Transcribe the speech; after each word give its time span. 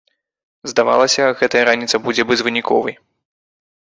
Здавалася, 0.71 1.23
гэтая 1.41 1.63
раніца 1.71 1.97
будзе 2.07 2.25
безвыніковай. 2.33 2.95